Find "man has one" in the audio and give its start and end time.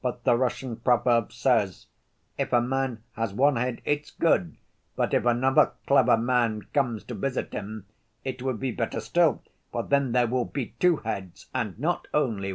2.60-3.56